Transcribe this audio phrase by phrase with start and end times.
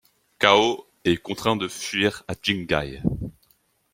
[0.39, 3.03] Cao est contraint de fuir à Jinghai.